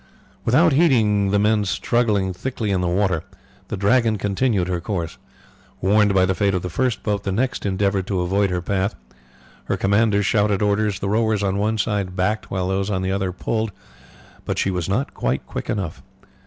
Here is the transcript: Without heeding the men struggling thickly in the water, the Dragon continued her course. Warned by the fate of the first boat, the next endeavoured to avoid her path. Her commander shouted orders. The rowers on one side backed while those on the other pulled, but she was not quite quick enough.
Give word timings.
Without 0.45 0.73
heeding 0.73 1.29
the 1.29 1.37
men 1.37 1.63
struggling 1.63 2.33
thickly 2.33 2.71
in 2.71 2.81
the 2.81 2.87
water, 2.87 3.21
the 3.67 3.77
Dragon 3.77 4.17
continued 4.17 4.67
her 4.67 4.81
course. 4.81 5.19
Warned 5.79 6.15
by 6.15 6.25
the 6.25 6.33
fate 6.33 6.55
of 6.55 6.63
the 6.63 6.71
first 6.71 7.03
boat, 7.03 7.21
the 7.21 7.31
next 7.31 7.67
endeavoured 7.67 8.07
to 8.07 8.21
avoid 8.21 8.49
her 8.49 8.63
path. 8.63 8.95
Her 9.65 9.77
commander 9.77 10.23
shouted 10.23 10.59
orders. 10.63 10.99
The 11.01 11.09
rowers 11.09 11.43
on 11.43 11.59
one 11.59 11.77
side 11.77 12.15
backed 12.15 12.49
while 12.49 12.67
those 12.69 12.89
on 12.89 13.03
the 13.03 13.11
other 13.11 13.31
pulled, 13.31 13.71
but 14.43 14.57
she 14.57 14.71
was 14.71 14.89
not 14.89 15.13
quite 15.13 15.45
quick 15.45 15.69
enough. 15.69 16.01